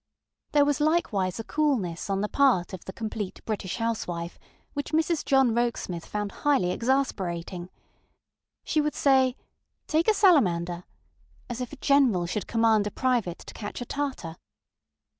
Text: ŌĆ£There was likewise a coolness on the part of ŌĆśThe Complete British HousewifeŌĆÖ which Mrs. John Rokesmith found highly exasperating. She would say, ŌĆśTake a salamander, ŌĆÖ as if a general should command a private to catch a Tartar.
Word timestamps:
ŌĆ£There 0.53 0.65
was 0.65 0.81
likewise 0.81 1.39
a 1.39 1.43
coolness 1.43 2.09
on 2.09 2.21
the 2.21 2.27
part 2.27 2.73
of 2.73 2.79
ŌĆśThe 2.83 2.95
Complete 2.95 3.41
British 3.45 3.77
HousewifeŌĆÖ 3.77 4.37
which 4.73 4.93
Mrs. 4.93 5.23
John 5.23 5.53
Rokesmith 5.53 6.07
found 6.07 6.31
highly 6.41 6.71
exasperating. 6.71 7.69
She 8.63 8.81
would 8.81 8.95
say, 8.95 9.35
ŌĆśTake 9.87 10.07
a 10.07 10.13
salamander, 10.15 10.73
ŌĆÖ 10.73 10.83
as 11.51 11.61
if 11.61 11.71
a 11.71 11.75
general 11.75 12.25
should 12.25 12.47
command 12.47 12.87
a 12.87 12.91
private 12.91 13.37
to 13.45 13.53
catch 13.53 13.79
a 13.79 13.85
Tartar. 13.85 14.37